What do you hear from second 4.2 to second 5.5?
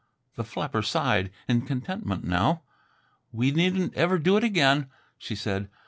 it again," she